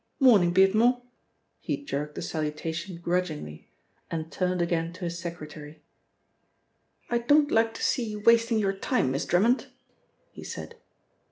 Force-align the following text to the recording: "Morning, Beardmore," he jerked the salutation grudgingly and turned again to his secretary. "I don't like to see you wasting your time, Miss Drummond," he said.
"Morning, 0.19 0.51
Beardmore," 0.51 1.03
he 1.59 1.77
jerked 1.85 2.15
the 2.15 2.23
salutation 2.23 2.97
grudgingly 2.97 3.69
and 4.09 4.31
turned 4.31 4.59
again 4.59 4.91
to 4.93 5.01
his 5.01 5.19
secretary. 5.19 5.83
"I 7.11 7.19
don't 7.19 7.51
like 7.51 7.75
to 7.75 7.83
see 7.83 8.05
you 8.09 8.21
wasting 8.21 8.57
your 8.57 8.73
time, 8.73 9.11
Miss 9.11 9.25
Drummond," 9.25 9.67
he 10.31 10.43
said. 10.43 10.73